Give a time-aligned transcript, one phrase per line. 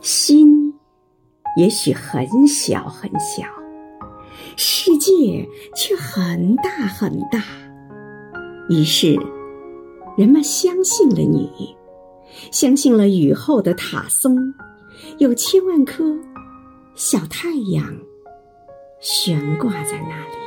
[0.00, 0.74] 心
[1.56, 3.44] 也许很小很小
[4.56, 7.42] 世界却很大很大
[8.68, 9.18] 于是
[10.16, 11.76] 人们相信了你
[12.50, 14.36] 相信了雨后的塔松
[15.18, 16.04] 有千万颗
[16.94, 17.96] 小太阳
[19.00, 20.45] 悬挂在那里。